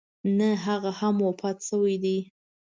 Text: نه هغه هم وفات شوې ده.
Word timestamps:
نه 0.37 0.49
هغه 0.65 0.91
هم 0.99 1.15
وفات 1.27 1.57
شوې 1.69 1.95
ده. 2.03 2.17